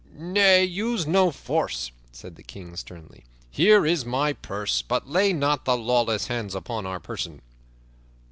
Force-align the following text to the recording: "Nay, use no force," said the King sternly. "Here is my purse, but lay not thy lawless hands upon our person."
"Nay, 0.15 0.63
use 0.63 1.05
no 1.05 1.29
force," 1.29 1.91
said 2.11 2.35
the 2.35 2.41
King 2.41 2.75
sternly. 2.75 3.23
"Here 3.51 3.85
is 3.85 4.03
my 4.03 4.33
purse, 4.33 4.81
but 4.81 5.07
lay 5.07 5.31
not 5.31 5.65
thy 5.65 5.73
lawless 5.73 6.25
hands 6.25 6.55
upon 6.55 6.87
our 6.87 6.99
person." 6.99 7.43